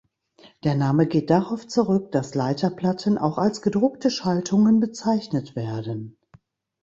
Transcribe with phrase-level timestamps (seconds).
[0.63, 6.17] Der Name geht darauf zurück, dass Leiterplatten auch als gedruckte Schaltungen bezeichnet werden.